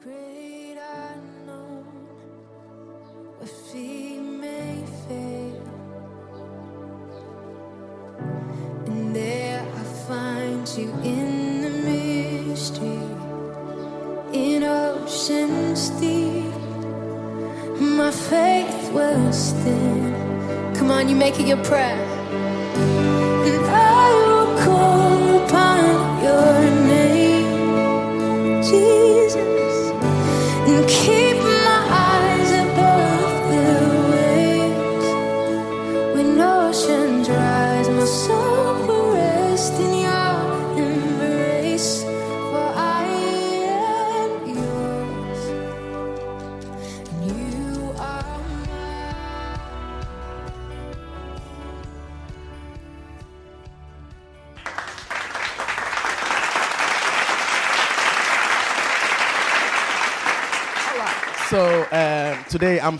[0.00, 1.84] Great unknown,
[3.38, 5.62] where feet may fail,
[8.86, 13.02] and there I find you in the mystery,
[14.32, 16.54] in oceans deep.
[17.80, 20.76] My faith will stand.
[20.76, 22.07] Come on, you make it your prayer.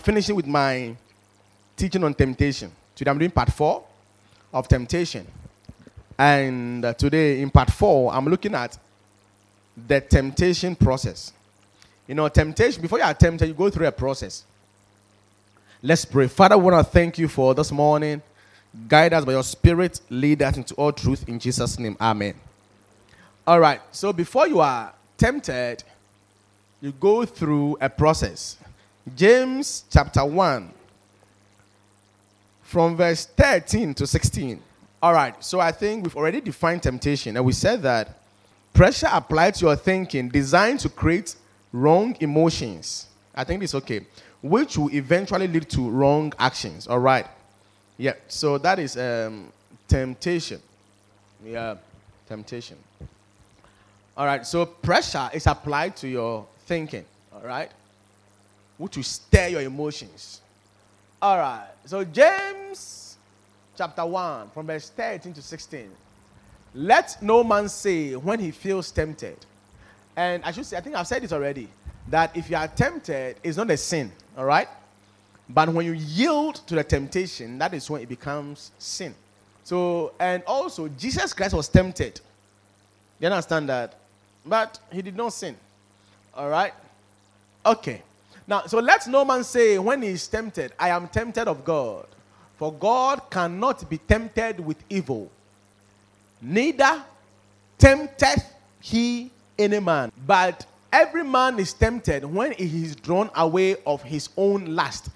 [0.09, 0.95] Finishing with my
[1.77, 2.71] teaching on temptation.
[2.95, 3.83] Today I'm doing part four
[4.51, 5.23] of temptation.
[6.17, 8.75] And uh, today in part four, I'm looking at
[9.87, 11.31] the temptation process.
[12.07, 14.45] You know, temptation, before you are tempted, you go through a process.
[15.83, 16.27] Let's pray.
[16.27, 18.19] Father, we want to thank you for this morning.
[18.87, 21.95] Guide us by your spirit, lead us into all truth in Jesus' name.
[22.01, 22.33] Amen.
[23.45, 25.83] All right, so before you are tempted,
[26.81, 28.57] you go through a process.
[29.15, 30.71] James chapter 1,
[32.63, 34.61] from verse 13 to 16.
[35.01, 38.19] All right, so I think we've already defined temptation, and we said that
[38.73, 41.35] pressure applied to your thinking designed to create
[41.71, 43.07] wrong emotions.
[43.33, 44.05] I think it's okay,
[44.41, 46.87] which will eventually lead to wrong actions.
[46.87, 47.25] All right,
[47.97, 49.51] yeah, so that is um,
[49.87, 50.61] temptation.
[51.45, 51.75] Yeah,
[52.27, 52.77] temptation.
[54.15, 57.71] All right, so pressure is applied to your thinking, all right,
[58.79, 60.41] which will stir your emotions.
[61.21, 63.17] All right, so James
[63.77, 65.89] chapter 1, from verse 13 to 16.
[66.73, 69.37] Let no man say when he feels tempted,
[70.15, 71.67] and I should say, I think I've said it already,
[72.07, 74.67] that if you are tempted, it's not a sin, all right?
[75.49, 79.13] But when you yield to the temptation, that is when it becomes sin.
[79.63, 82.21] So, and also, Jesus Christ was tempted.
[83.19, 83.95] You understand that?
[84.45, 85.55] But he did not sin.
[86.33, 86.73] All right?
[87.65, 88.03] Okay.
[88.49, 92.07] Now, so let no man say when he is tempted, I am tempted of God.
[92.57, 95.29] For God cannot be tempted with evil,
[96.41, 97.03] neither
[97.77, 98.43] tempteth
[98.81, 100.11] he any man.
[100.25, 105.09] But every man is tempted when he is drawn away of his own lust.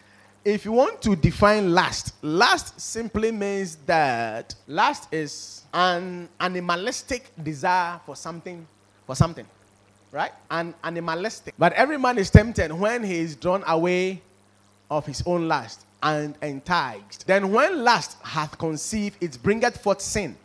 [0.45, 7.99] If you want to define lust, lust simply means that lust is an animalistic desire
[8.05, 8.67] for something,
[9.07, 9.47] for something,
[10.13, 10.31] right?
[10.51, 11.56] An animalistic.
[11.57, 14.22] But every man is tempted when he is drawn away
[14.90, 17.25] of his own lust and enticed.
[17.25, 20.38] Then when lust hath conceived, it bringeth forth sin.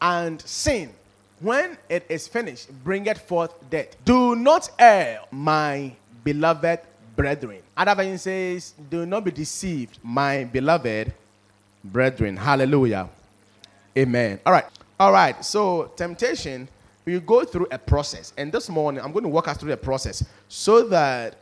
[0.00, 0.92] And sin,
[1.40, 3.96] when it is finished, bringeth forth death.
[4.04, 5.92] Do not err, my
[6.24, 6.80] beloved
[7.14, 7.60] brethren.
[7.76, 11.12] Other version says, Do not be deceived, my beloved
[11.84, 12.36] brethren.
[12.36, 13.08] Hallelujah.
[13.96, 14.40] Amen.
[14.46, 14.66] All right.
[14.98, 15.44] All right.
[15.44, 16.68] So, temptation,
[17.04, 18.32] we go through a process.
[18.36, 21.36] And this morning, I'm going to walk us through the process so that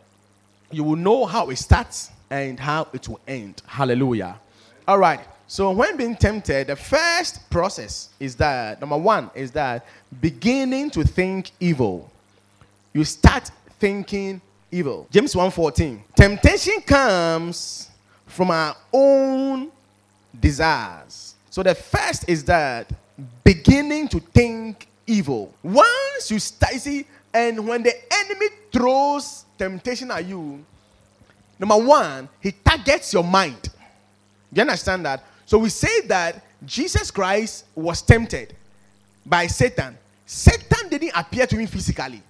[0.70, 3.62] you will know how it starts and how it will end.
[3.66, 4.38] Hallelujah.
[4.88, 5.20] All right.
[5.46, 9.86] So, when being tempted, the first process is that number one is that
[10.20, 12.10] beginning to think evil.
[12.94, 14.40] You start thinking
[14.70, 15.06] evil.
[15.10, 16.02] James 1:14.
[16.16, 17.90] Temptation comes
[18.26, 19.70] from our own
[20.38, 21.34] desires.
[21.50, 22.90] So the first is that
[23.44, 25.52] beginning to think evil.
[25.62, 30.64] Once you start, you see, and when the enemy throws temptation at you,
[31.58, 33.68] number one, he targets your mind.
[34.52, 35.24] You understand that?
[35.46, 38.54] So we say that Jesus Christ was tempted
[39.24, 39.96] by Satan.
[40.26, 42.22] Satan didn't appear to him physically,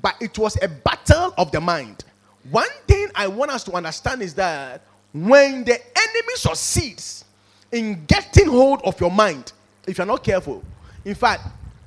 [0.00, 2.04] but it was a battle of the mind.
[2.50, 4.82] One thing I want us to understand is that
[5.12, 7.24] when the enemy succeeds
[7.72, 9.52] in getting hold of your mind,
[9.86, 10.62] if you're not careful,
[11.04, 11.46] in fact,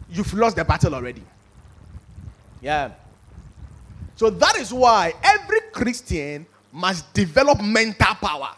[0.09, 1.23] you've lost the battle already.
[2.61, 2.91] Yeah.
[4.15, 8.49] So that is why every Christian must develop mental power.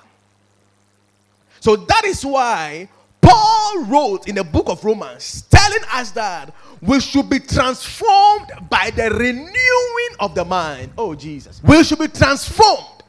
[1.59, 2.87] So that is why
[3.21, 8.91] Paul wrote in the book of Romans telling us that we should be transformed by
[8.91, 10.91] the renewing of the mind.
[10.97, 11.61] Oh, Jesus.
[11.63, 13.03] We should be transformed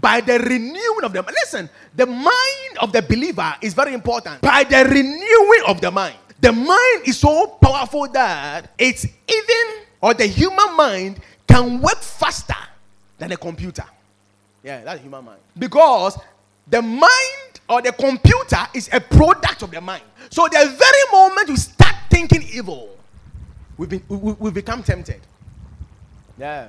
[0.00, 1.36] by the renewing of the mind.
[1.44, 4.40] Listen, the mind of the believer is very important.
[4.40, 6.16] By the renewing of the mind.
[6.40, 12.54] The mind is so powerful that it's even, or the human mind can work faster
[13.18, 13.84] than a computer.
[14.62, 15.40] Yeah, that's human mind.
[15.58, 16.18] Because
[16.68, 20.02] the mind or the computer is a product of the mind.
[20.30, 22.96] So the very moment you start thinking evil,
[23.76, 25.20] we've, been, we, we become tempted.
[26.38, 26.68] Yeah.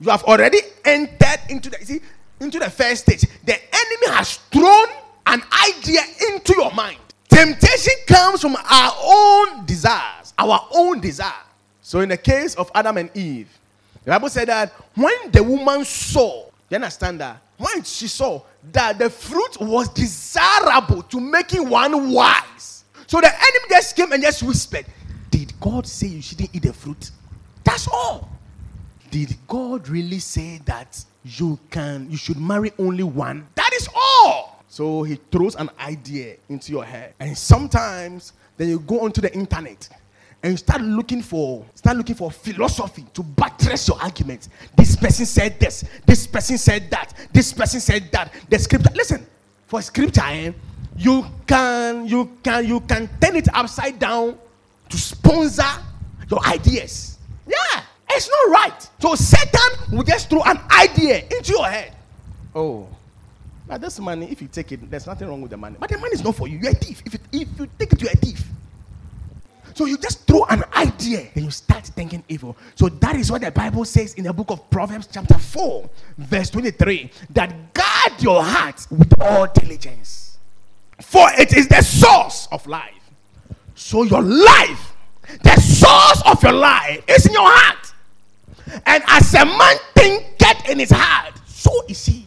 [0.00, 2.00] You have already entered into the see,
[2.40, 3.22] into the first stage.
[3.44, 4.86] The enemy has thrown
[5.26, 6.98] an idea into your mind.
[7.36, 11.44] Temptation comes from our own desires, our own desire.
[11.82, 13.50] So in the case of Adam and Eve,
[14.04, 17.36] the Bible said that when the woman saw, you understand that?
[17.58, 18.40] When she saw
[18.72, 22.84] that the fruit was desirable to making one wise.
[23.06, 24.86] So the enemy just came and just whispered,
[25.30, 27.10] Did God say you shouldn't eat the fruit?
[27.64, 28.30] That's all.
[29.10, 33.46] Did God really say that you can you should marry only one?
[33.56, 34.55] That is all.
[34.76, 37.14] So he throws an idea into your head.
[37.18, 39.88] And sometimes then you go onto the internet
[40.42, 44.50] and you start looking for start looking for philosophy to buttress your arguments.
[44.76, 48.30] This person said this, this person said that, this person said that.
[48.50, 48.90] The scripture.
[48.94, 49.26] Listen,
[49.66, 50.52] for scripture, eh,
[50.98, 54.36] you can you can you can turn it upside down
[54.90, 55.72] to sponsor
[56.30, 57.16] your ideas.
[57.46, 57.80] Yeah,
[58.10, 58.90] it's not right.
[59.00, 61.94] So Satan will just throw an idea into your head.
[62.54, 62.86] Oh,
[63.66, 65.76] but this money, if you take it, there's nothing wrong with the money.
[65.78, 66.58] But the money is not for you.
[66.58, 67.02] You're a thief.
[67.04, 68.44] If, it, if you take it, you're a thief.
[69.74, 72.56] So you just throw an idea and you start thinking evil.
[72.76, 76.48] So that is what the Bible says in the book of Proverbs, chapter 4, verse
[76.48, 80.38] 23 that guard your heart with all diligence,
[81.02, 82.94] for it is the source of life.
[83.74, 84.96] So your life,
[85.42, 87.92] the source of your life, is in your heart.
[88.86, 92.25] And as a man thinketh in his heart, so is he.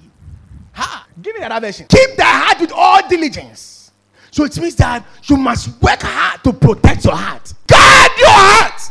[1.21, 1.88] Give me that version.
[1.89, 3.92] Keep the heart with all diligence.
[4.31, 7.54] So it means that you must work hard to protect your heart.
[7.68, 8.81] Guard your heart.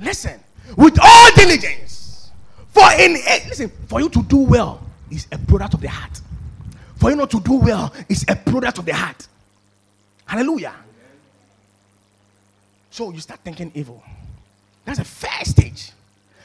[0.00, 0.40] Listen,
[0.76, 2.30] with all diligence.
[2.68, 6.20] For in it, listen, for you to do well is a product of the heart.
[6.96, 9.26] For you not to do well is a product of the heart.
[10.26, 10.74] Hallelujah.
[12.90, 14.02] So you start thinking evil.
[14.84, 15.92] That's the first stage.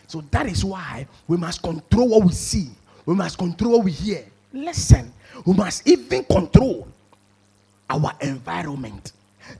[0.07, 2.69] So that is why we must control what we see.
[3.05, 4.25] We must control what we hear.
[4.53, 5.11] Listen,
[5.45, 6.87] we must even control
[7.89, 9.11] our environment.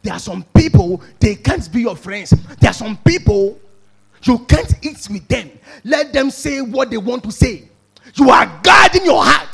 [0.02, 2.30] There are some people, they can't be your friends.
[2.60, 3.60] There are some people,
[4.22, 5.52] you can't eat with them.
[5.84, 7.68] Let them say what they want to say.
[8.16, 9.50] You are guarding your heart.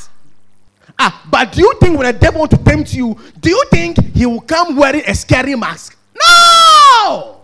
[0.97, 3.97] Ah, but do you think when the devil want to tempt you, do you think
[4.13, 5.97] he will come wearing a scary mask?
[6.13, 7.37] No!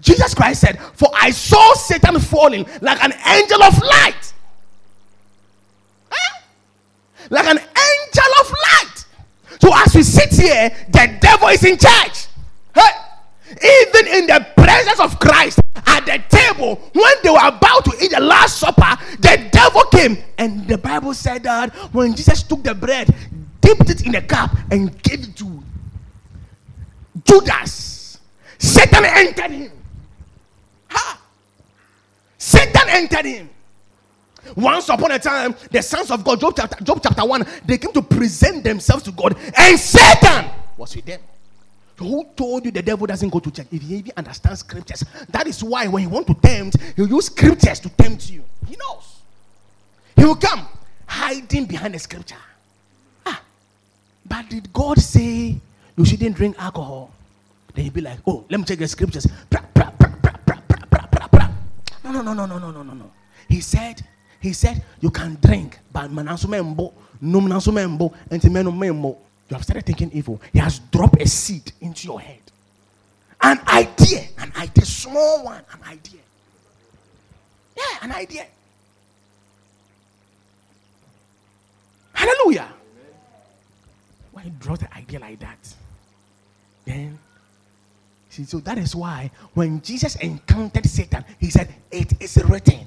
[0.00, 4.32] Jesus Christ said, For I saw Satan falling like an angel of light.
[7.28, 9.04] Like an angel of light.
[9.60, 12.26] So as we sit here, the devil is in charge.
[12.74, 12.90] Hey,
[13.50, 18.12] even in the presence of Christ at the table, when they were about to eat
[18.12, 20.16] the last supper, the devil came.
[20.38, 23.14] And the Bible said that when Jesus took the bread,
[23.60, 25.62] dipped it in a cup, and gave it to
[27.24, 28.18] Judas,
[28.58, 29.72] Satan entered him.
[30.88, 31.20] Ha!
[32.38, 33.49] Satan entered him.
[34.56, 37.92] Once upon a time, the sons of God, Job chapter, Job chapter 1, they came
[37.92, 41.20] to present themselves to God, and Satan was with them.
[41.98, 43.66] Who told you the devil doesn't go to church?
[43.70, 47.26] If he even understands scriptures, that is why when he want to tempt, he'll use
[47.26, 48.42] scriptures to tempt you.
[48.66, 49.20] He knows.
[50.16, 50.66] He will come
[51.06, 52.36] hiding behind the scripture.
[53.26, 53.42] Ah,
[54.24, 55.60] but did God say
[55.96, 57.10] you shouldn't drink alcohol?
[57.74, 59.26] Then he'll be like, oh, let me check the scriptures.
[62.02, 63.10] No, no, no, no, no, no, no, no.
[63.48, 64.02] He said,
[64.40, 69.16] he said, you can drink, but manasumembo, num nasumembo, and membo.
[69.48, 70.40] You have started thinking evil.
[70.52, 72.38] He has dropped a seed into your head.
[73.42, 76.20] An idea, an idea, small one, an idea.
[77.76, 78.46] Yeah, an idea.
[82.12, 82.68] Hallelujah.
[84.32, 85.74] When he dropped the idea like that,
[86.84, 87.18] then
[88.28, 92.86] see, so that is why when Jesus encountered Satan, he said, It is written.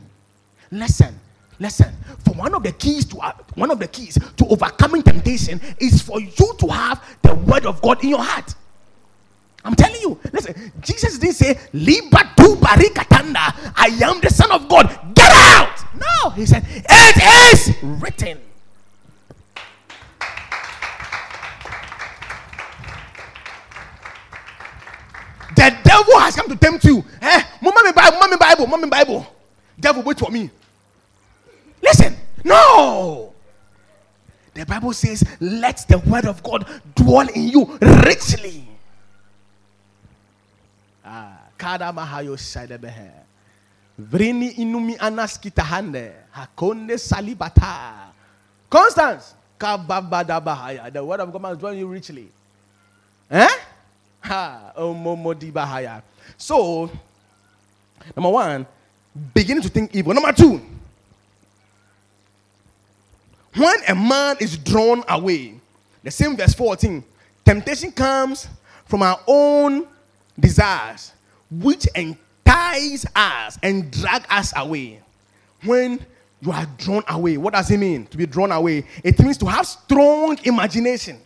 [0.72, 1.19] Listen,
[1.60, 1.93] listen.
[2.25, 6.01] For one of the keys to uh, one of the keys to overcoming temptation is
[6.01, 8.55] for you to have the word of God in your heart.
[9.65, 14.67] I'm telling you, listen, Jesus didn't say, Liba tu barikatanda, I am the Son of
[14.67, 14.88] God.
[15.15, 15.79] Get out!
[15.95, 18.39] No, he said, It is written.
[25.55, 27.05] The devil has come to tempt you.
[27.22, 27.43] Eh?
[27.62, 29.27] Mommy Bible, mommy Bible, mommy Bible.
[29.79, 30.50] Devil, wait for me.
[31.83, 33.33] Listen, no.
[34.53, 38.67] The Bible says, let the word of God dwell in you richly.
[41.05, 41.39] Ah,
[43.99, 46.13] Vrini inumi anaskitahande.
[46.31, 48.11] Hakonde salibata.
[48.69, 49.35] Constance.
[49.59, 52.27] The word of God must dwell in you richly.
[53.29, 53.47] Eh?
[54.21, 54.73] Ha.
[56.37, 56.89] So,
[58.15, 58.65] number one,
[59.33, 60.13] beginning to think evil.
[60.13, 60.59] Number two,
[63.55, 65.55] when a man is drawn away,
[66.03, 67.03] the same verse 14,
[67.45, 68.48] temptation comes
[68.86, 69.88] from our own
[70.39, 71.13] desires,
[71.51, 75.01] which entice us and drag us away.
[75.63, 76.03] When
[76.41, 78.86] you are drawn away, what does it mean to be drawn away?
[79.03, 81.19] It means to have strong imagination.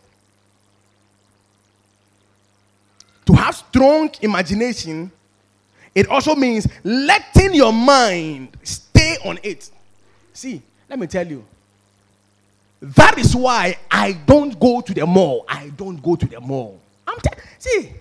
[3.25, 5.11] To have strong imagination,
[5.95, 9.69] it also means letting your mind stay on it.
[10.33, 11.43] See, let me tell you,
[12.81, 15.45] that is why I don't go to the mall.
[15.47, 16.79] I don't go to the mall.
[17.07, 17.91] I'm t- see,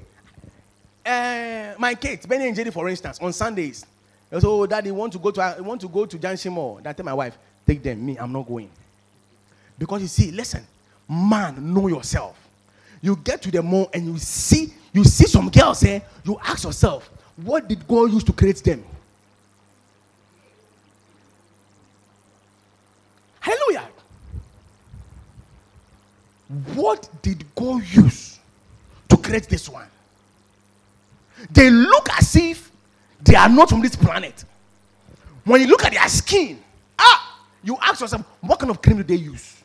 [1.04, 3.86] uh, my kids, Benny and Jerry, for instance, on Sundays,
[4.28, 6.80] they say, "Oh, Daddy, want to go to I want to go to Junction Mall."
[6.82, 8.04] That tell my wife, "Take them.
[8.04, 8.70] Me, I'm not going."
[9.78, 10.66] Because you see, listen,
[11.08, 12.36] man, know yourself.
[13.02, 16.02] You get to the mall and you see, you see some girls there.
[16.24, 18.84] You ask yourself, what did God use to create them?
[23.38, 23.88] Hallelujah.
[26.74, 28.38] What did God use
[29.08, 29.86] to create this one?
[31.50, 32.70] They look as if
[33.22, 34.44] they are not from this planet.
[35.44, 36.58] When you look at their skin,
[36.98, 39.62] ah, you ask yourself, what kind of cream do they use?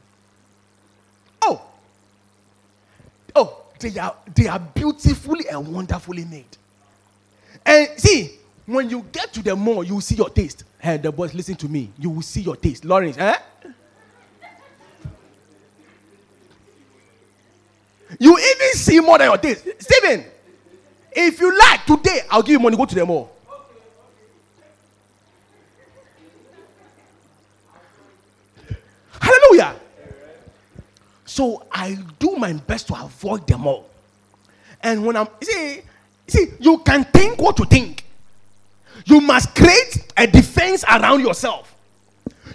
[1.42, 1.62] Oh,
[3.36, 6.46] oh, they are they are beautifully and wonderfully made.
[7.66, 10.64] And see, when you get to the mall, you will see your taste.
[10.80, 11.92] Hey, the boys, listen to me.
[12.00, 12.86] You will see your taste.
[12.86, 13.38] Lawrence, eh?
[18.22, 19.66] You even see more than your days.
[19.80, 20.24] Stephen,
[21.12, 22.78] if you like today, I'll give you money.
[22.78, 23.36] Go to the mall.
[29.20, 29.76] Hallelujah.
[31.26, 33.90] So I do my best to avoid them all.
[34.84, 35.82] And when I'm see,
[36.28, 38.06] see, you can think what you think.
[39.04, 41.74] You must create a defense around yourself.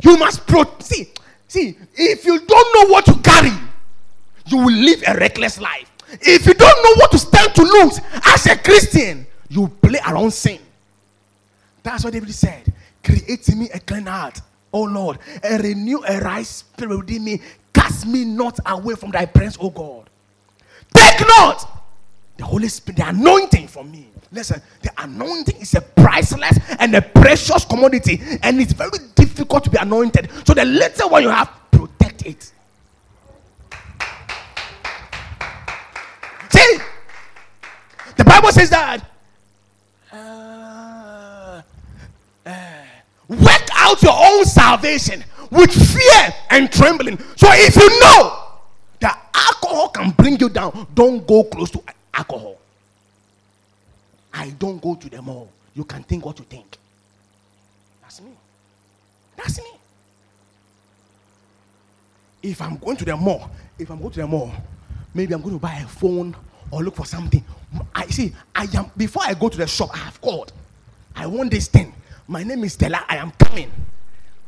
[0.01, 1.09] You must pro see,
[1.49, 3.51] see, if you don't know what to carry,
[4.47, 5.91] you will live a reckless life.
[6.21, 10.33] If you don't know what to stand to lose as a Christian, you play around
[10.33, 10.61] sin.
[11.83, 12.73] That's what David said.
[13.03, 14.41] Create in me a clean heart,
[14.73, 17.41] oh Lord, and renew a right spirit within me.
[17.73, 20.09] Cast me not away from thy presence, oh God.
[20.95, 21.85] Take not
[22.37, 24.09] the Holy Spirit, the anointing from me.
[24.33, 29.71] Listen, the anointing is a priceless and a precious commodity, and it's very difficult to
[29.71, 30.29] be anointed.
[30.47, 32.53] So the little one you have, protect it.
[36.51, 36.79] See,
[38.17, 39.03] the Bible says that.
[43.29, 47.19] work out your own salvation with fear and trembling.
[47.37, 48.45] So if you know
[49.01, 52.59] that alcohol can bring you down, don't go close to alcohol.
[54.35, 55.51] I don't go to the mall.
[55.75, 56.77] You can think what you think.
[58.03, 58.33] That's me.
[59.37, 59.71] That's me.
[62.43, 64.53] If I'm going to the mall, if I'm going to the mall,
[65.15, 66.37] maybe I'm going to buy a phone
[66.71, 67.43] or look for something.
[67.95, 70.53] I see, I am before I go to the shop, I have called.
[71.15, 71.95] I want this thing.
[72.29, 73.05] My name is Stella.
[73.09, 73.71] I am coming.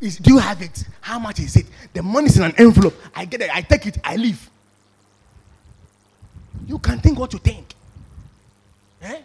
[0.01, 0.85] Is, do you have it?
[1.01, 1.67] How much is it?
[1.93, 2.95] The money is in an envelope.
[3.15, 3.55] I get it.
[3.55, 3.99] I take it.
[4.05, 4.49] I leave.
[6.67, 7.75] You can think what you think.
[9.03, 9.21] Eh?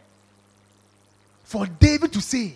[1.44, 2.56] For David to say,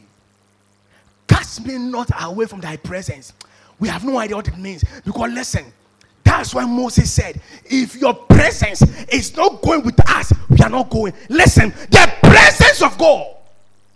[1.28, 3.34] Cast me not away from thy presence.
[3.80, 4.84] We have no idea what it means.
[5.06, 5.66] Because listen,
[6.24, 10.90] that's why Moses said, If your presence is not going with us, we are not
[10.90, 11.14] going.
[11.30, 13.36] Listen, the presence of God.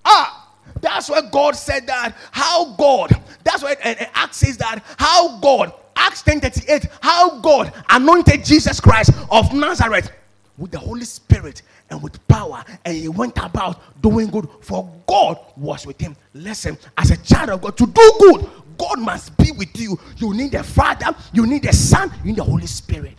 [0.06, 0.50] Ah,
[0.80, 2.16] that's why God said that.
[2.32, 3.12] How God,
[3.44, 4.84] that's why uh, Acts says that.
[4.98, 10.12] How God, Acts 10 38, how God anointed Jesus Christ of Nazareth
[10.58, 15.38] with the Holy Spirit and with power, and he went about doing good, for God
[15.58, 16.16] was with him.
[16.34, 20.00] Listen, as a child of God, to do good, God must be with you.
[20.18, 23.14] You need the Father, you need the Son, you need the Holy Spirit.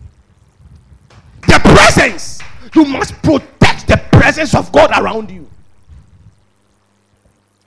[1.41, 2.39] The presence,
[2.75, 5.47] you must protect the presence of God around you.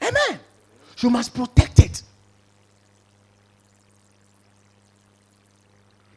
[0.03, 0.41] Amen.
[0.99, 2.03] You must protect it.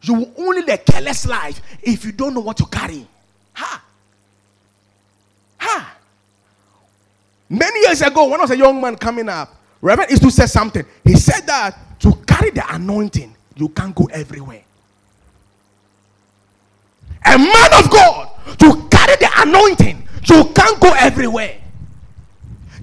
[0.01, 3.05] You will only live a careless life if you don't know what to carry.
[3.53, 3.83] Ha!
[5.57, 5.97] Ha!
[7.49, 10.85] Many years ago, when I was a young man coming up, Reverend Istu said something.
[11.03, 14.63] He said that to carry the anointing, you can't go everywhere.
[17.25, 21.55] A man of God, to carry the anointing, you can't go everywhere.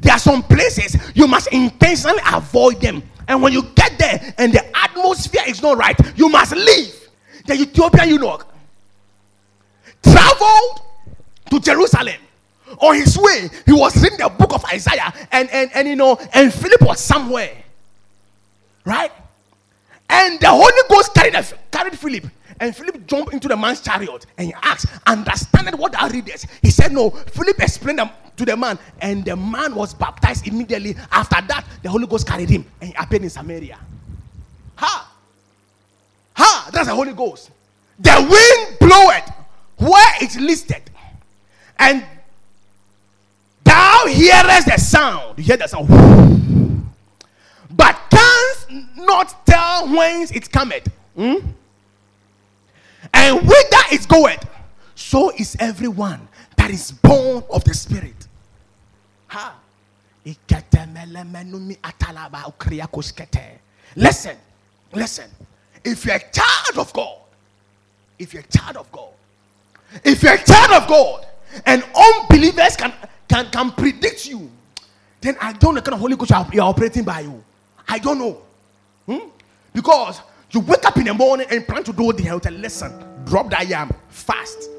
[0.00, 3.02] there are some places you must intentionally avoid them.
[3.28, 6.94] And when you get there and the atmosphere is not right, you must leave.
[7.46, 8.46] The Ethiopian eunuch
[10.02, 10.82] traveled
[11.50, 12.20] to Jerusalem.
[12.78, 16.18] On his way, he was reading the book of Isaiah, and and and you know,
[16.32, 17.52] and Philip was somewhere,
[18.85, 19.12] right?
[20.08, 21.35] And the Holy Ghost carried,
[21.70, 22.25] carried Philip.
[22.61, 26.47] And Philip jumped into the man's chariot and he asked, Understand what thou readest?
[26.63, 27.11] He said, No.
[27.11, 28.01] Philip explained
[28.37, 30.95] to the man, and the man was baptized immediately.
[31.11, 33.79] After that, the Holy Ghost carried him and he appeared in Samaria.
[34.77, 35.13] Ha!
[36.35, 36.71] Ha!
[36.73, 37.51] That's the Holy Ghost.
[37.99, 39.33] The wind bloweth
[39.79, 40.83] where it's listed.
[41.79, 42.05] And
[43.65, 45.39] thou hearest the sound.
[45.39, 45.89] You hear the sound.
[47.71, 50.89] But canst not tell whence it cometh.
[51.15, 51.37] Hmm?
[53.16, 54.46] And whither it goeth,
[54.94, 58.28] so is everyone that is born of the Spirit.
[59.28, 59.56] Ha.
[63.94, 64.37] Listen,
[64.92, 65.30] listen.
[65.85, 67.18] If you're a child of God,
[68.18, 69.11] if you're a child of God,
[70.04, 71.26] if you're a child of God,
[71.64, 72.92] and unbelievers can
[73.28, 74.50] can, can predict you,
[75.20, 77.42] then I don't know kind of Holy Ghost you're operating by you.
[77.88, 78.42] I don't know.
[79.06, 79.28] Hmm?
[79.73, 80.20] Because
[80.50, 82.92] you wake up in the morning and plan to do the health and listen,
[83.26, 84.71] drop that yam fast.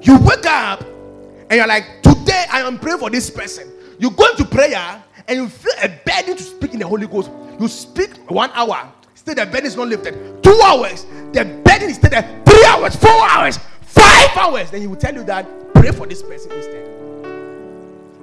[0.00, 3.70] You wake up and you're like, today I am praying for this person.
[3.98, 7.30] You go into prayer and you feel a burden to speak in the Holy Ghost.
[7.58, 10.42] You speak one hour, still the burden is not lifted.
[10.42, 12.42] Two hours, the burden is still there.
[12.44, 14.70] Three hours, four hours, five hours.
[14.70, 16.86] Then he will tell you that pray for this person instead.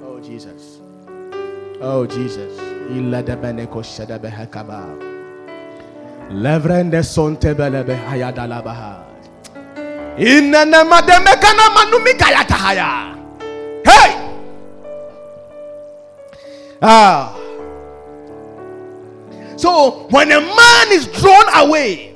[0.04, 0.80] Oh Jesus.
[1.82, 2.60] Oh Jesus.
[6.34, 7.04] Levrende
[10.84, 13.18] mademekana manumikayatahaya.
[13.84, 14.12] Hey!
[16.82, 17.36] Ah.
[19.58, 22.16] So when a man is drawn away,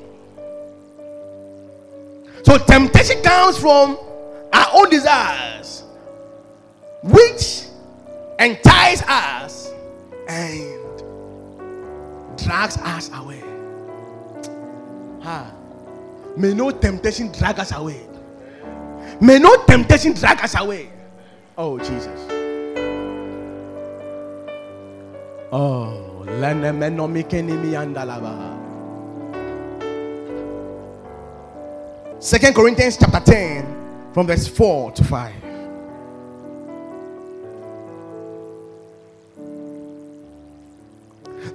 [2.43, 3.97] so temptation comes from
[4.53, 5.83] our own desires,
[7.03, 7.65] which
[8.39, 9.71] entice us
[10.27, 11.01] and
[12.37, 13.54] drags us away.
[15.25, 15.51] Ah.
[16.37, 18.05] May no temptation drag us away.
[19.19, 20.89] May no temptation drag us away.
[21.57, 22.31] Oh, Jesus.
[25.51, 26.25] Oh,
[32.19, 35.33] Second Corinthians chapter 10, from verse 4 to 5.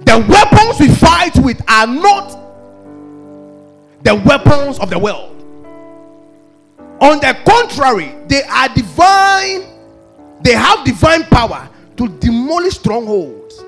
[0.03, 2.40] The weapons we fight with are not
[4.03, 5.37] the weapons of the world.
[7.01, 9.63] On the contrary, they are divine,
[10.41, 13.63] they have divine power to demolish strongholds.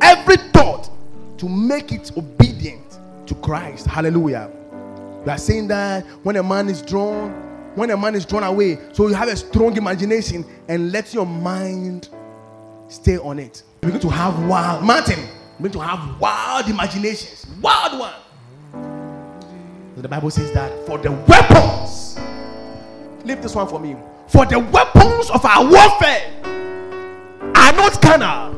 [0.00, 0.90] Every thought
[1.38, 3.86] to make it obedient to Christ.
[3.86, 4.50] Hallelujah.
[5.24, 7.30] We are saying that when a man is drawn,
[7.74, 11.26] when a man is drawn away, so you have a strong imagination and let your
[11.26, 12.08] mind
[12.88, 13.62] stay on it.
[13.82, 15.18] We're going to have wild, Martin,
[15.58, 18.14] we're going to have wild imaginations, wild one.
[19.96, 22.18] The Bible says that for the weapons,
[23.24, 23.94] leave this one for me.
[24.26, 26.32] For the weapons of our warfare
[27.54, 28.52] are not carnal.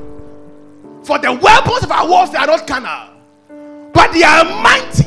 [1.03, 3.11] For the weapons of our warfare are not carnal,
[3.93, 5.07] but they are mighty.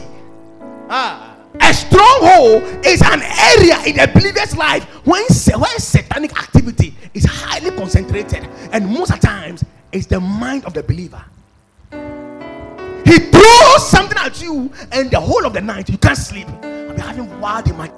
[0.89, 1.35] Ah.
[1.61, 5.23] A stronghold is an area in a believer's life when,
[5.55, 10.83] when satanic activity is highly concentrated, and most of times it's the mind of the
[10.83, 11.23] believer.
[13.19, 16.47] He something at you, and the whole of the night you can't sleep.
[16.61, 17.91] Be having wild in my.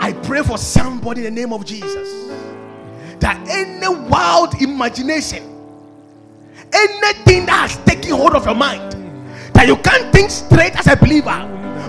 [0.00, 2.08] I pray for somebody in the name of Jesus
[3.20, 5.42] that any wild imagination,
[6.72, 8.94] anything that has taken hold of your mind,
[9.54, 11.34] that you can't think straight as a believer,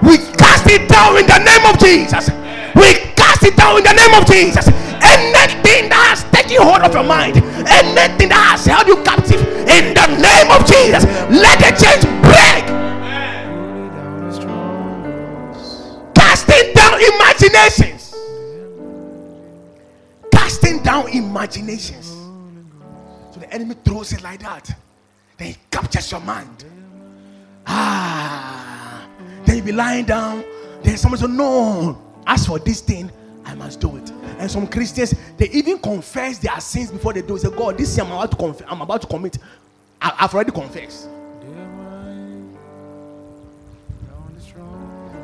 [0.01, 2.33] we cast it down in the name of Jesus.
[2.73, 4.65] We cast it down in the name of Jesus.
[5.05, 7.37] Anything that has taken hold of your mind,
[7.69, 9.28] anything that has held you captive,
[21.19, 22.07] imaginations.
[23.31, 24.69] So the enemy throws it like that.
[25.37, 26.65] Then he captures your mind.
[27.67, 29.07] Ah.
[29.45, 30.43] Then you be lying down.
[30.83, 33.11] Then someone says, No, as for this thing,
[33.45, 34.11] I must do it.
[34.39, 37.41] And some Christians, they even confess their sins before they do it.
[37.41, 39.37] Say, God, this sin I'm about to conf- I'm about to commit.
[40.01, 41.07] I- have already confessed.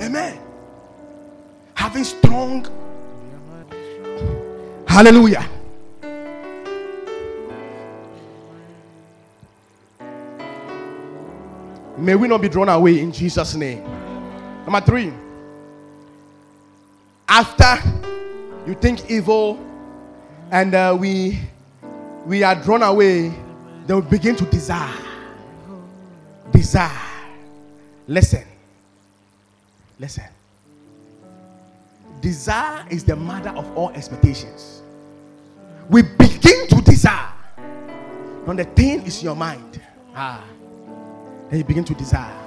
[0.01, 0.39] Amen.
[1.73, 2.67] Having strong,
[4.87, 5.45] Hallelujah.
[11.97, 13.83] May we not be drawn away in Jesus' name.
[14.65, 15.13] Number three,
[17.27, 17.77] after
[18.67, 19.59] you think evil
[20.51, 21.39] and uh, we
[22.25, 23.33] we are drawn away,
[23.85, 24.93] then we begin to desire.
[26.51, 26.89] Desire.
[28.07, 28.43] Listen.
[29.99, 30.25] Listen.
[32.21, 34.81] Desire is the mother of all expectations.
[35.89, 37.29] We begin to desire.
[38.45, 39.79] When the thing is your mind,
[40.15, 40.43] ah,
[41.49, 42.41] then you begin to desire.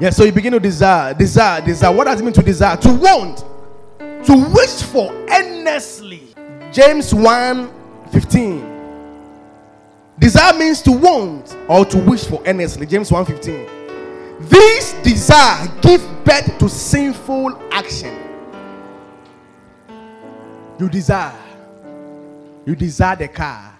[0.00, 1.94] Yeah, so you begin to desire, desire, desire.
[1.94, 2.76] What does it mean to desire?
[2.76, 3.38] To want,
[3.98, 6.34] to wish for earnestly.
[6.72, 7.70] James 1
[8.12, 8.78] 15.
[10.18, 12.86] Desire means to want or to wish for earnestly.
[12.86, 13.66] James 1 15.
[14.40, 18.16] This desire give birth to sinful action.
[20.78, 21.34] You desire.
[22.64, 23.76] You desire the car.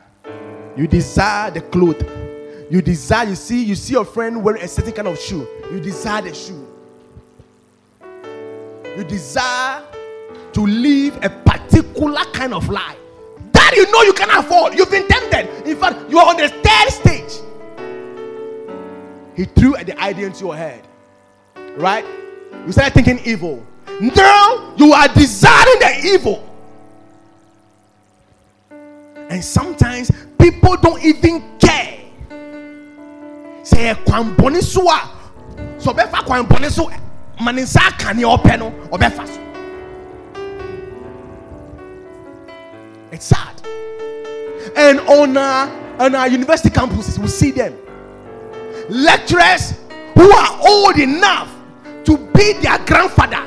[0.77, 2.28] You desire the clothes.
[2.71, 5.47] You desire, you see, you see your friend wearing a certain kind of shoe.
[5.73, 6.67] You desire the shoe.
[8.97, 9.83] You desire
[10.53, 12.99] to live a particular kind of life
[13.53, 14.75] that you know you can afford.
[14.75, 15.69] You've been tempted.
[15.69, 17.43] In fact, you are on the third stage.
[19.37, 20.85] He threw the idea into your head.
[21.77, 22.05] Right?
[22.67, 23.65] You started thinking evil.
[24.01, 26.45] Now you are desiring the evil.
[29.31, 31.98] And sometimes people don't even care.
[34.05, 35.11] Kwan bɔne so a
[35.79, 36.91] so ɔbɛfa so
[37.41, 39.41] ma ne nsa ɔpɛ no ɔbɛfa so.
[43.11, 43.63] It's sad.
[44.77, 47.75] And on our, on our university campuses, we see them.
[48.89, 49.75] Lecturers
[50.15, 51.55] who are old enough
[52.05, 53.47] to be their grandfather,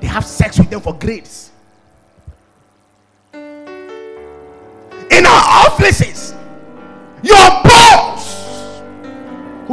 [0.00, 1.50] they have sex with them for grades.
[3.34, 6.09] In our offices,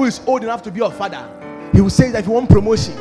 [0.08, 1.28] is old enough to be your father,
[1.74, 2.98] he will say that if you want promotion,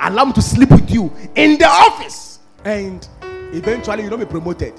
[0.00, 3.08] allow him to sleep with you in the office, and
[3.52, 4.74] eventually you don't be promoted.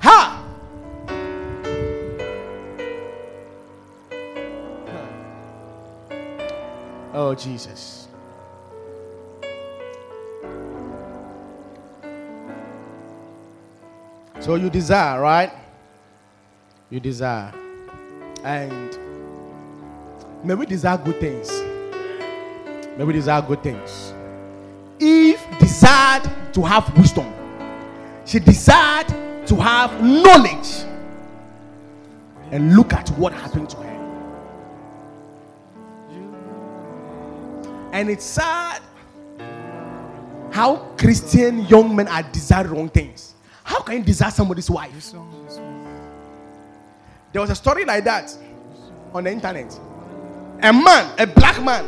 [0.00, 0.44] Ha!
[7.14, 8.06] Oh, Jesus.
[14.40, 15.52] So you desire, right?
[16.90, 17.52] You desire.
[18.44, 18.98] And
[20.44, 21.50] may we desire good things.
[22.96, 24.12] May we desire good things.
[24.98, 27.32] Eve desired to have wisdom.
[28.24, 29.08] She desired
[29.46, 30.84] to have knowledge.
[32.50, 33.88] And look at what happened to her.
[37.92, 38.82] And it's sad
[40.50, 43.34] how Christian young men are desiring wrong things.
[43.64, 45.12] How can you desire somebody's wife?
[47.32, 48.36] There was a story like that
[49.12, 49.78] on the internet.
[50.62, 51.86] A man, a black man,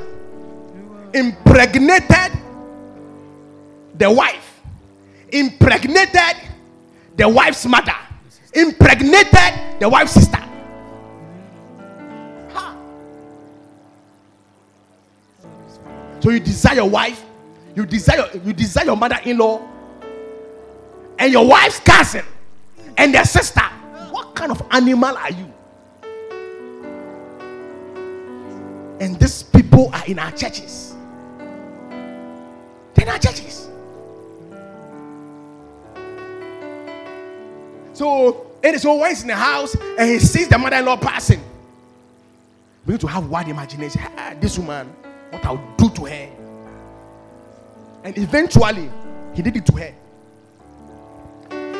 [1.14, 2.38] impregnated
[3.94, 4.60] the wife,
[5.30, 6.48] impregnated
[7.16, 7.96] the wife's mother,
[8.54, 10.42] impregnated the wife's sister.
[12.52, 12.76] Ha.
[16.20, 17.24] So you desire your wife,
[17.74, 19.68] you desire you desire your mother-in-law,
[21.18, 22.24] and your wife's cousin,
[22.96, 23.62] and their sister.
[24.40, 25.52] Kind of animal are you?
[28.98, 30.94] And these people are in our churches.
[32.94, 33.68] They're in our churches.
[37.92, 41.42] So it is always in the house and he sees the mother-in-law passing.
[42.86, 44.00] We need to have wide imagination.
[44.16, 44.86] Ah, this woman,
[45.28, 46.30] what I'll do to her.
[48.04, 48.90] And eventually,
[49.34, 49.92] he did it to her.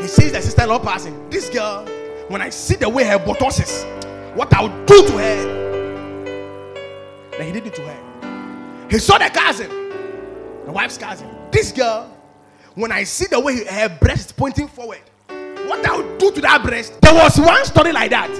[0.03, 1.31] He sees the sister-in-law passing.
[1.31, 1.87] This girl,
[2.31, 3.85] when I see the way her buttocks is,
[4.37, 6.31] what I'll do to her.
[7.33, 8.89] Then he did it to her.
[8.89, 9.69] He saw the cousin,
[10.65, 11.29] the wife's cousin.
[11.51, 12.09] This girl,
[12.77, 16.41] when I see the way her breast is pointing forward, what I would do to
[16.43, 17.01] that breast.
[17.01, 18.31] There was one story like that.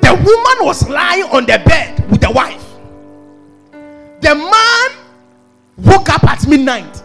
[0.00, 2.64] The woman was lying on the bed with the wife.
[4.20, 4.90] The man
[5.78, 7.02] woke up at midnight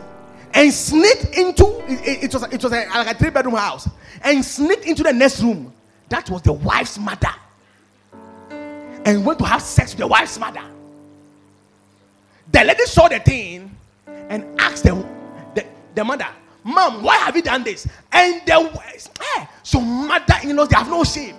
[0.54, 3.90] and sneaked into it, it was it was a, like a three bedroom house
[4.24, 5.74] and sneaked into the next room.
[6.10, 7.30] That was the wife's mother,
[9.06, 10.64] and went to have sex with the wife's mother.
[12.52, 13.76] The lady saw the thing
[14.08, 14.96] and asked the,
[15.54, 16.28] the, the mother,
[16.64, 17.88] Mom, why have you done this?
[18.12, 18.82] And the
[19.38, 21.36] eh, so mother-in-law, they have no shame.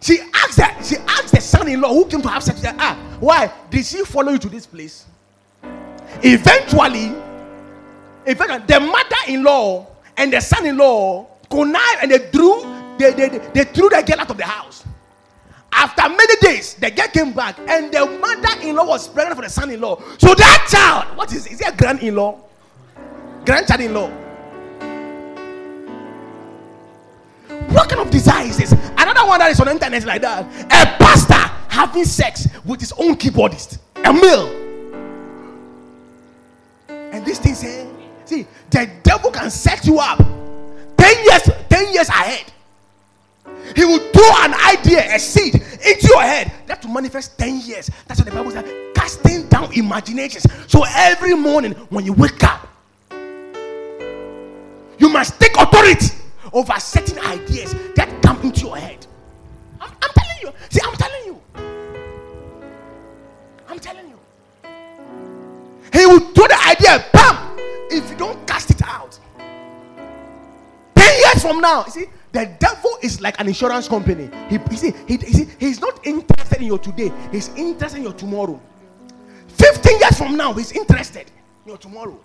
[0.00, 2.98] She asked that, she asked the son-in-law who came to have sex with her, ah,
[3.20, 5.04] why did she follow you to this place?
[6.22, 7.14] Eventually,
[8.34, 12.62] fact, the mother-in-law and the son-in-law connived and they drew,
[12.98, 14.84] they, they, they, threw the girl out of the house.
[15.72, 20.00] After many days, the girl came back, and the mother-in-law was pregnant for the son-in-law.
[20.18, 22.38] So that child, what is is he a grand-in-law?
[23.46, 24.10] Grandchild-in-law.
[27.70, 28.72] What kind of desire is this?
[28.72, 30.44] Another one that is on the internet like that.
[30.66, 31.34] A pastor
[31.68, 34.48] having sex with his own keyboardist, a male.
[36.88, 37.91] And this thing say,
[38.24, 42.52] see, the devil can set you up 10 years, 10 years ahead.
[43.74, 47.90] He will throw an idea, a seed into your head that to manifest 10 years.
[48.06, 48.70] That's what the Bible says.
[48.94, 50.46] Casting down imaginations.
[50.68, 52.68] So every morning when you wake up,
[54.98, 56.14] you must take authority
[56.52, 59.06] over certain ideas that come into your head.
[59.80, 60.52] I'm, I'm telling you.
[60.68, 61.40] See, I'm telling you.
[63.68, 64.18] I'm telling you.
[65.92, 67.41] He will throw the idea, bam,
[67.92, 69.18] if you don't cast it out.
[70.94, 74.30] 10 years from now, you see, the devil is like an insurance company.
[74.48, 78.04] He, you see, he, you see, he's not interested in your today, he's interested in
[78.04, 78.60] your tomorrow.
[79.48, 81.26] 15 years from now, he's interested
[81.64, 82.18] in your tomorrow.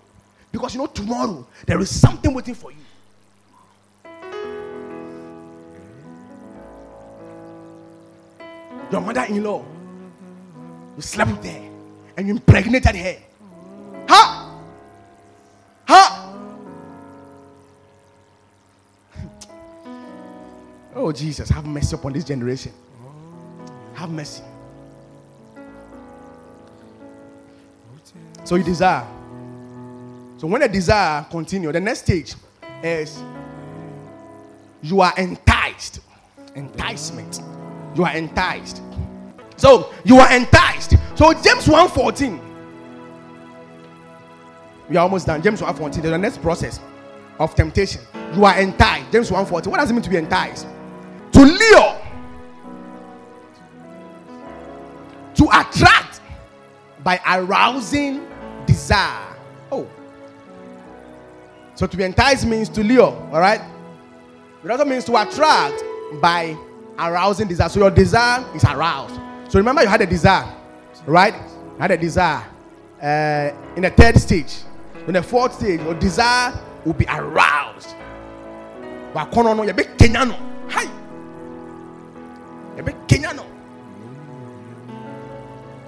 [0.50, 2.78] Because you know, tomorrow, there is something waiting for you.
[8.90, 9.62] Your mother in law,
[10.96, 11.70] you slept with her
[12.16, 13.16] and you impregnated her.
[14.08, 14.37] Huh?
[15.88, 16.28] Huh?
[20.94, 22.72] Oh, Jesus, have mercy upon this generation.
[23.94, 24.42] Have mercy.
[28.44, 29.06] So you desire.
[30.38, 32.34] So when the desire continue, the next stage
[32.82, 33.22] is
[34.82, 36.00] you are enticed.
[36.54, 37.40] Enticement.
[37.94, 38.82] You are enticed.
[39.56, 40.96] So you are enticed.
[41.14, 42.47] So James 1:14.
[44.88, 45.42] We are almost done.
[45.42, 46.02] James 1:14.
[46.02, 46.80] The next process
[47.38, 48.00] of temptation.
[48.34, 49.12] You are enticed.
[49.12, 49.70] James 1:14.
[49.70, 50.66] What does it mean to be enticed?
[51.32, 51.96] To lure.
[55.34, 56.20] To attract
[57.02, 58.26] by arousing
[58.66, 59.36] desire.
[59.70, 59.86] Oh.
[61.74, 63.60] So to be enticed means to lure, all right?
[64.64, 65.84] It also means to attract
[66.20, 66.56] by
[66.98, 67.68] arousing desire.
[67.68, 69.14] So your desire is aroused.
[69.48, 70.52] So remember, you had a desire,
[71.06, 71.34] right?
[71.34, 72.44] You had a desire
[73.00, 74.56] uh, in the third stage.
[75.08, 76.52] In the fourth stage, your desire
[76.84, 77.94] will be aroused.
[79.14, 80.36] Wakono no, yebe kenyano.
[80.68, 80.84] Hi.
[82.76, 83.46] Yebe kenyano.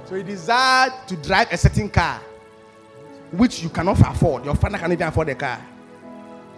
[0.06, 2.18] So you desire to drive a certain car,
[3.32, 4.46] which you cannot afford.
[4.46, 5.62] Your father cannot even afford the car.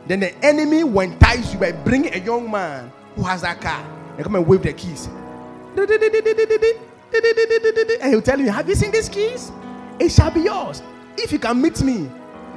[0.07, 3.85] Then the enemy will entice you by bringing a young man who has that car
[4.17, 5.09] and come and wave the keys.
[5.77, 5.91] And
[8.05, 9.51] he'll tell you, Have you seen these keys?
[9.99, 10.81] It shall be yours.
[11.19, 12.09] If you can meet me,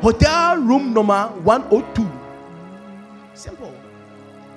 [0.01, 2.11] hotel room number 102.
[3.33, 3.73] Simple.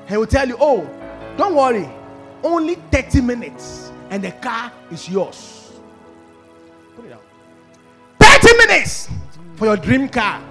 [0.08, 0.88] He will tell you, Oh,
[1.36, 1.88] don't worry,
[2.42, 5.72] only 30 minutes and the car is yours.
[6.96, 7.20] Put it down.
[8.18, 9.08] 30 minutes
[9.56, 10.42] for your dream car.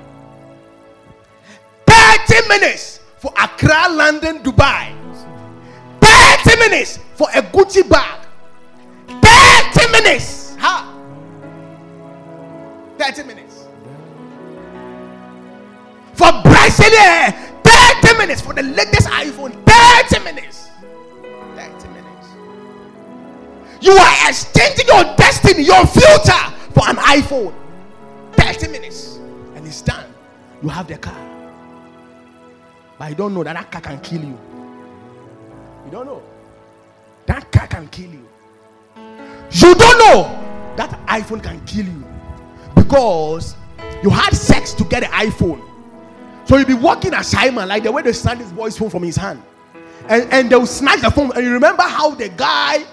[1.85, 4.93] 30 minutes for Accra, London, Dubai.
[6.01, 8.25] 30 minutes for a Gucci bag.
[9.07, 10.55] 30 minutes.
[10.59, 10.93] Ha!
[12.99, 13.66] 30 minutes.
[16.17, 17.31] For Brazilian,
[17.63, 18.41] 30 minutes.
[18.41, 20.69] For the latest iPhone, 30 minutes.
[21.55, 22.27] 30 minutes.
[23.81, 27.53] You are exchanging your destiny, your future for an iPhone.
[28.33, 29.17] 30 minutes.
[29.55, 30.11] And it's done.
[30.63, 31.15] You have the car.
[32.97, 34.39] But you don't know that that car can kill you.
[35.85, 36.23] You don't know.
[37.27, 38.27] That car can kill you.
[39.51, 42.03] You don't know that iPhone can kill you
[42.75, 43.55] because
[44.03, 45.66] you had sex to get an iPhone.
[46.47, 49.03] So you'll be walking as Simon, like the way they snatch this boy's phone from
[49.03, 49.43] his hand.
[50.07, 51.31] And, and they'll snatch the phone.
[51.35, 52.85] And you remember how the guy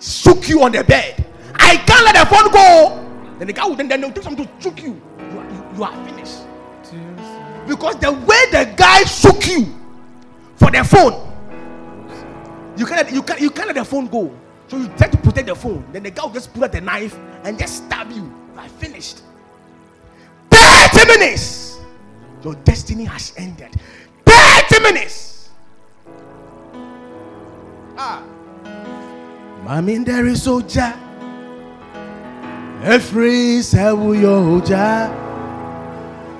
[0.00, 1.26] shook you on the bed.
[1.56, 3.36] I can't let the phone go.
[3.38, 5.00] Then the guy will then, then they'll take something to shook you.
[5.18, 6.42] You are, you, you are finished.
[7.66, 9.74] Because the way the guy shook you
[10.54, 11.32] for the phone,
[12.76, 14.32] you can't you can't you can't let the phone go.
[14.68, 15.84] So you try to protect the phone.
[15.92, 18.22] Then the guy will just pull out the knife and just stab you.
[18.52, 19.22] You are finished.
[20.50, 21.73] 30 minutes.
[22.44, 23.70] Your destiny has ended.
[24.26, 25.48] 30 minutes.
[27.96, 28.22] Ah.
[29.64, 30.92] Mami there is soja.
[32.82, 35.08] Every sewu yo oja.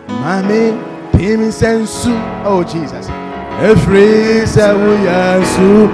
[0.08, 0.76] Mami
[1.12, 2.12] pimi sensu.
[2.44, 3.08] Oh Jesus.
[3.64, 5.88] Every sewu yasu.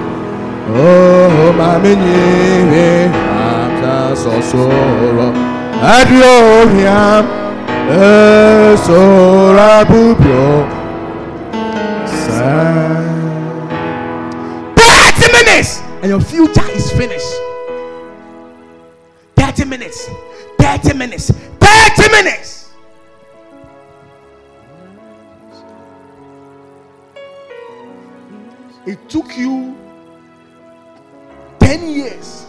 [0.75, 3.07] Oh mami nyere.
[3.15, 5.31] Amta sosoro.
[5.81, 7.40] Adrio hiam.
[14.77, 17.35] 30 minutes and your future is finished.
[19.35, 20.09] 30 minutes.
[20.61, 21.33] 30 minutes.
[21.33, 22.71] 30 minutes.
[28.87, 29.77] It took you
[31.59, 32.47] 10 years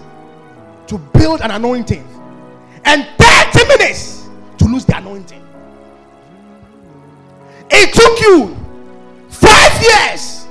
[0.86, 2.08] to build an anointing
[2.86, 4.21] and 30 minutes
[4.72, 5.46] lose the anointing.
[7.70, 8.56] It took you
[9.30, 10.48] five years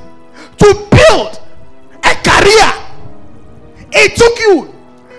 [0.58, 1.40] to build
[2.04, 2.72] a career.
[3.92, 4.72] It took you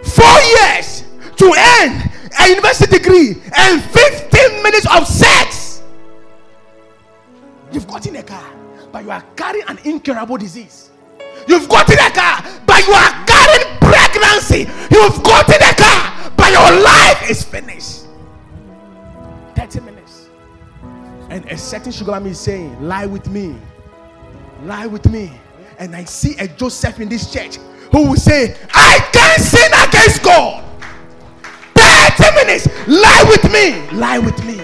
[0.03, 1.03] four years
[1.37, 5.81] to earn a university degree and 15 minutes of sex.
[7.71, 8.51] You've gotten a car,
[8.91, 10.89] but you are carrying an incurable disease.
[11.47, 14.69] You've gotten a car, but you are carrying pregnancy.
[14.91, 18.01] You've gotten a car, but your life is finished.
[19.67, 20.27] 30 minutes.
[21.29, 23.55] And a certain sugar mommy is saying, Lie with me.
[24.63, 25.31] Lie with me.
[25.77, 27.57] And I see a Joseph in this church
[27.91, 30.63] who will say, I can't sin against God.
[31.75, 32.67] 30 minutes.
[32.87, 33.99] Lie with me.
[33.99, 34.59] Lie with me.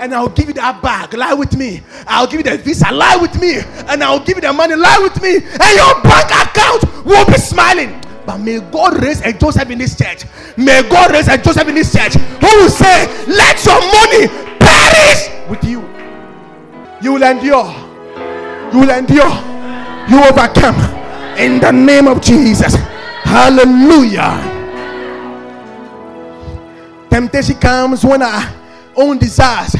[0.00, 1.12] And I'll give you that bag.
[1.12, 1.82] Lie with me.
[2.06, 2.90] I'll give you the visa.
[2.90, 3.58] Lie with me.
[3.86, 4.76] And I'll give you the money.
[4.76, 5.36] Lie with me.
[5.36, 8.00] And your bank account will be smiling.
[8.26, 10.24] But may God raise a Joseph in this church.
[10.56, 14.26] May God raise a Joseph in this church who will say, Let your money
[14.58, 15.80] perish with you.
[17.00, 17.72] You will endure.
[18.72, 19.30] You will endure.
[20.08, 20.74] You overcome.
[21.38, 22.74] In the name of Jesus.
[23.22, 24.54] Hallelujah.
[27.10, 28.52] Temptation comes when our
[28.96, 29.74] own desires,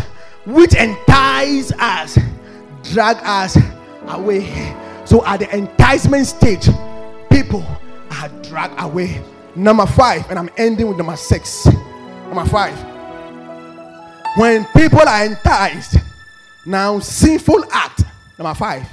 [0.44, 2.18] which entice us,
[2.82, 3.59] drag us
[4.09, 4.74] away.
[5.04, 6.68] So at the enticement stage,
[7.30, 7.64] people
[8.22, 9.22] are dragged away.
[9.55, 11.66] Number five, and I'm ending with number six.
[11.66, 12.76] Number five.
[14.37, 15.96] When people are enticed,
[16.66, 18.05] now sinful act,
[18.38, 18.87] number five,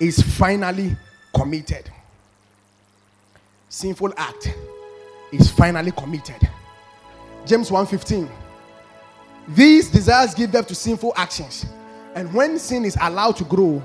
[0.00, 0.96] is finally
[1.34, 1.90] committed.
[3.68, 4.54] Sinful act
[5.32, 6.48] is finally committed.
[7.44, 8.28] James 1:15.
[9.48, 11.66] These desires give birth to sinful actions,
[12.14, 13.82] and when sin is allowed to grow,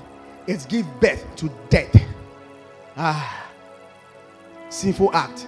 [0.47, 1.95] it gives birth to death.
[2.95, 3.40] Ah,
[4.71, 5.47] sinful act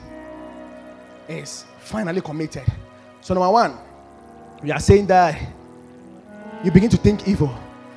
[1.27, 2.63] is finally committed.
[3.21, 3.77] So, number one,
[4.61, 5.39] we are saying that
[6.63, 7.53] you begin to think evil.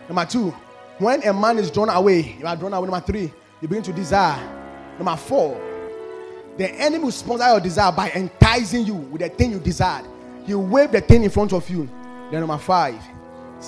[0.08, 0.50] Number two,
[0.98, 2.88] when a man is drawn away, you are drawn away.
[2.88, 4.40] Number three, you begin to desire.
[4.98, 5.60] Number four,
[6.56, 10.06] the enemy will sponsor your desire by enticing you with the thing you desired.
[10.46, 11.88] You wave the thing in front of you.
[12.30, 12.94] Then number five,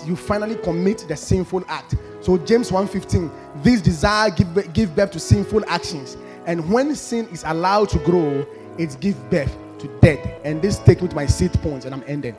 [0.07, 1.97] you finally commit the sinful act.
[2.21, 3.31] So James 1:15,
[3.63, 6.17] this desire give, give birth to sinful actions.
[6.49, 8.45] And when sin is allowed to grow,
[8.77, 10.27] it gives birth to death.
[10.43, 12.37] And this takes me to my seat point, and I'm ending.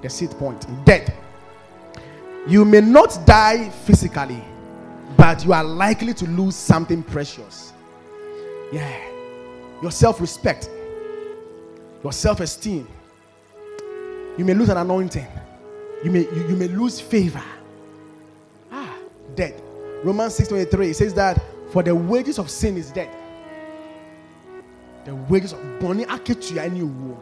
[0.00, 0.66] The seat point.
[0.86, 1.12] Death.
[2.46, 4.42] You may not die physically,
[5.18, 7.74] but you are likely to lose something precious.
[8.72, 9.10] Yeah
[9.84, 10.70] your self respect,
[12.02, 12.88] your self esteem.
[14.38, 15.26] You may lose an anointing,
[16.02, 17.42] you may, you, you may lose favor.
[18.72, 18.96] Ah,
[19.34, 19.60] death.
[20.02, 23.14] Romans 6 23 says that for the wages of sin is death.
[25.04, 27.16] The wages of Bonnie Aketu and you.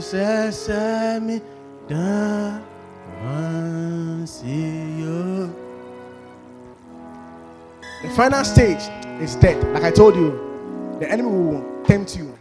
[0.00, 1.40] sesame
[1.88, 2.58] da
[8.02, 8.82] The final stage
[9.20, 9.62] is death.
[9.72, 10.30] Like I told you,
[10.98, 12.36] the enemy will tempt you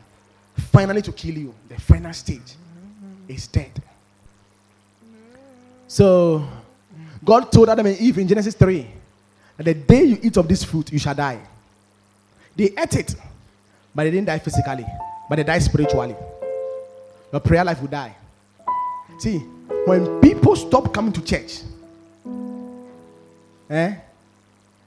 [0.72, 1.54] finally to kill you.
[1.68, 2.56] The final stage
[3.30, 3.80] is death.
[5.88, 6.48] So,
[7.24, 8.86] God told Adam and Eve in Genesis 3
[9.58, 11.40] that the day you eat of this fruit, you shall die.
[12.56, 13.16] They ate it,
[13.96, 14.86] but they didn't die physically,
[15.30, 16.16] but they died spiritually
[17.32, 18.16] your prayer life will die.
[19.20, 19.40] See,
[19.86, 21.62] when people stop coming to church,
[23.70, 23.96] eh,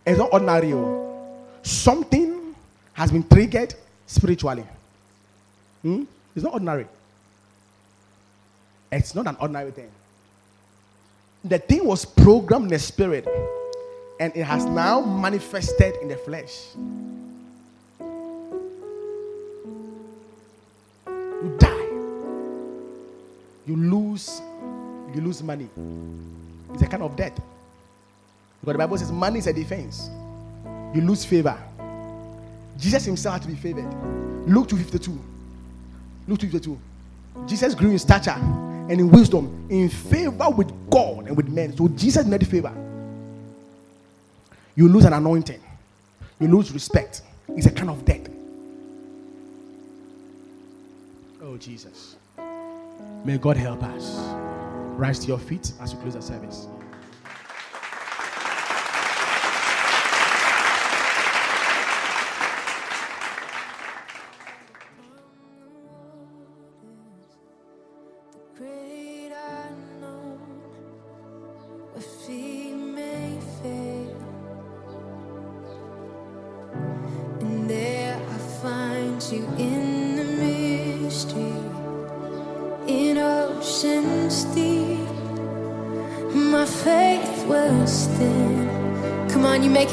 [0.06, 0.72] it's not ordinary.
[0.72, 1.38] Oh.
[1.62, 2.54] Something
[2.94, 3.74] has been triggered
[4.06, 4.64] spiritually.
[5.82, 6.04] Hmm?
[6.34, 6.86] It's not ordinary.
[8.92, 9.90] It's not an ordinary thing.
[11.44, 13.26] The thing was programmed in the spirit,
[14.20, 16.66] and it has now manifested in the flesh.
[21.08, 21.82] You die
[23.66, 24.40] you lose
[25.14, 25.68] you lose money.
[26.72, 27.34] It's a kind of debt.
[28.60, 30.08] Because the Bible says money is a defense.
[30.94, 31.58] You lose favor.
[32.78, 33.92] Jesus himself had to be favored.
[34.46, 35.10] Luke 252.
[36.28, 36.78] Luke 252.
[37.46, 38.36] Jesus grew in stature
[38.92, 41.74] and in wisdom, in favor with God and with men.
[41.74, 42.74] So Jesus needed favor.
[44.74, 45.60] you lose an anointing,
[46.38, 47.22] you lose respect.
[47.48, 48.28] It's a kind of death.
[51.42, 52.16] Oh, Jesus.
[53.24, 54.18] May God help us.
[54.98, 56.66] Rise to your feet as we close the service.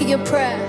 [0.09, 0.68] Your prayer.